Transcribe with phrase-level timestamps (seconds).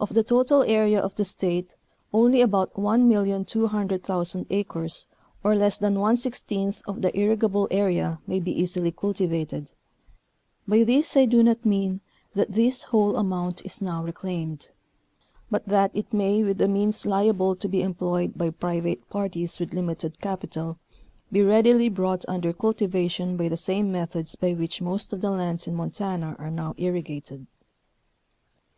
[0.00, 1.76] Of the total area of the State
[2.14, 5.06] only about 1,200,000 acres
[5.44, 9.72] or less than one sixteenth of the irrigable area may be easily cultivated,
[10.66, 12.00] by this I do not mean
[12.34, 14.70] that this whole amount is now reclaimed,
[15.50, 19.74] but that it may with the means liable to be employed by private parties with
[19.74, 20.78] limited capital,
[21.30, 25.66] be readily brought under cultivation by the same methods by which most of the lands
[25.66, 27.46] in Montana are now irrigated.